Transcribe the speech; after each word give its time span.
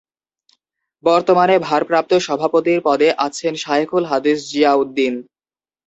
বর্তমানে 1.03 1.55
ভারপ্রাপ্ত 1.67 2.11
সভাপতির 2.27 2.79
পদে 2.85 3.09
আছেন 3.25 3.53
শায়খুল 3.63 4.03
হাদিস 4.11 4.37
জিয়া 4.49 4.71
উদ্দিন। 4.75 5.13